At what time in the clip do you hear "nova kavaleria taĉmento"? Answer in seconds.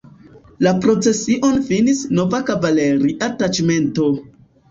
2.19-4.09